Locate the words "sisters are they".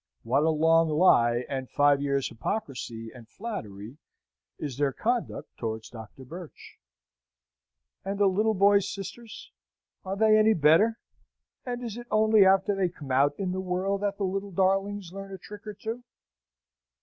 8.91-10.39